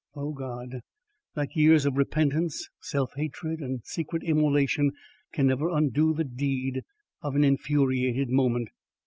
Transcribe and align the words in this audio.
O 0.15 0.33
God! 0.33 0.81
that 1.35 1.55
years 1.55 1.85
of 1.85 1.95
repentance, 1.95 2.67
self 2.79 3.13
hatred 3.13 3.59
and 3.59 3.85
secret 3.85 4.23
immolation 4.23 4.93
can 5.31 5.45
never 5.45 5.69
undo 5.69 6.11
the 6.11 6.23
deed 6.23 6.81
of 7.21 7.35
an 7.35 7.43
infuriated 7.43 8.29
moment. 8.29 8.69